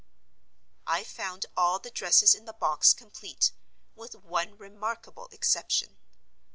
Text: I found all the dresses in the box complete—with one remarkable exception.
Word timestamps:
I 0.87 1.03
found 1.03 1.45
all 1.55 1.77
the 1.77 1.91
dresses 1.91 2.33
in 2.33 2.45
the 2.45 2.53
box 2.53 2.91
complete—with 2.91 4.15
one 4.15 4.57
remarkable 4.57 5.27
exception. 5.31 5.99